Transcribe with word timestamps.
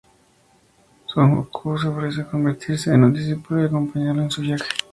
Son 1.05 1.27
Goku 1.35 1.77
se 1.77 1.87
ofrece 1.87 2.21
a 2.21 2.25
convertirse 2.27 2.91
en 2.91 3.01
su 3.03 3.19
discípulo 3.19 3.61
y 3.61 3.65
acompañarlo 3.67 4.23
en 4.23 4.31
su 4.31 4.41
viaje. 4.41 4.65